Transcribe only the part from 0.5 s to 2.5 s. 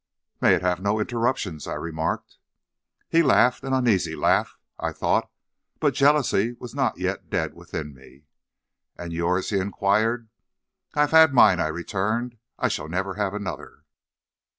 it have no interruptions,' I remarked.